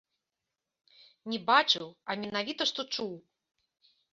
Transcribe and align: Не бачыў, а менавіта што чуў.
Не 1.33 1.39
бачыў, 1.51 1.85
а 2.09 2.17
менавіта 2.25 2.61
што 2.73 2.81
чуў. 2.97 3.13